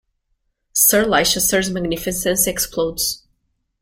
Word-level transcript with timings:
Sir 0.73 1.05
Leicester's 1.05 1.69
magnificence 1.69 2.47
explodes. 2.47 3.23